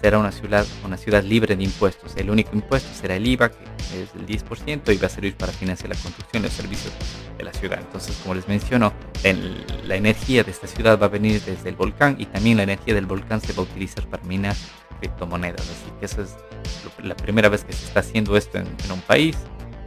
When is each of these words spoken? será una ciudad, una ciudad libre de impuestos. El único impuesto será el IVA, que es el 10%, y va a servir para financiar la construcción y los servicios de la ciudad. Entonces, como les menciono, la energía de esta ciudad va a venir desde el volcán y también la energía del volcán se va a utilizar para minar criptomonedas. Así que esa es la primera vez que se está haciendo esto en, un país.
será 0.00 0.18
una 0.18 0.32
ciudad, 0.32 0.66
una 0.84 0.96
ciudad 0.96 1.22
libre 1.22 1.56
de 1.56 1.64
impuestos. 1.64 2.16
El 2.16 2.30
único 2.30 2.54
impuesto 2.54 2.88
será 2.94 3.16
el 3.16 3.26
IVA, 3.26 3.50
que 3.50 4.02
es 4.02 4.14
el 4.14 4.26
10%, 4.26 4.94
y 4.94 4.96
va 4.96 5.06
a 5.06 5.10
servir 5.10 5.34
para 5.34 5.52
financiar 5.52 5.90
la 5.90 5.96
construcción 5.96 6.42
y 6.42 6.46
los 6.46 6.54
servicios 6.54 6.92
de 7.36 7.44
la 7.44 7.52
ciudad. 7.52 7.78
Entonces, 7.80 8.16
como 8.22 8.34
les 8.34 8.48
menciono, 8.48 8.92
la 9.84 9.96
energía 9.96 10.44
de 10.44 10.50
esta 10.50 10.66
ciudad 10.66 10.98
va 11.00 11.06
a 11.06 11.08
venir 11.08 11.40
desde 11.42 11.68
el 11.68 11.76
volcán 11.76 12.16
y 12.18 12.26
también 12.26 12.56
la 12.56 12.62
energía 12.64 12.94
del 12.94 13.06
volcán 13.06 13.40
se 13.40 13.52
va 13.52 13.60
a 13.60 13.62
utilizar 13.62 14.06
para 14.08 14.22
minar 14.24 14.56
criptomonedas. 15.00 15.60
Así 15.60 15.90
que 15.98 16.06
esa 16.06 16.22
es 16.22 16.36
la 17.02 17.16
primera 17.16 17.48
vez 17.48 17.64
que 17.64 17.72
se 17.72 17.86
está 17.86 18.00
haciendo 18.00 18.36
esto 18.36 18.58
en, 18.58 18.66
un 18.92 19.00
país. 19.00 19.36